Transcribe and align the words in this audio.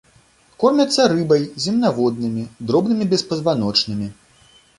Кормяцца 0.61 1.01
рыбай, 1.11 1.43
земнаводнымі, 1.65 2.47
дробнымі 2.73 3.09
беспазваночнымі. 3.13 4.11